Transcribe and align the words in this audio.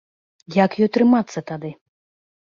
Як 0.55 0.71
ёй 0.85 0.89
трымацца 0.97 1.45
тады? 1.53 1.71